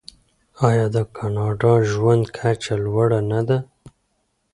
آیا 0.67 0.85
د 0.95 0.97
کاناډا 1.15 1.73
ژوند 1.91 2.23
کچه 2.37 2.75
لوړه 2.85 3.19
نه 3.31 3.41
ده؟ 3.47 3.57